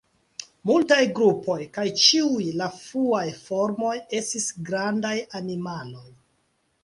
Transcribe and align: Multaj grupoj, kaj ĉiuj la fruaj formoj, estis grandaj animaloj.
Multaj 0.69 1.01
grupoj, 1.19 1.57
kaj 1.77 1.83
ĉiuj 2.03 2.47
la 2.61 2.69
fruaj 2.79 3.21
formoj, 3.43 3.93
estis 4.21 4.47
grandaj 4.71 5.15
animaloj. 5.41 6.09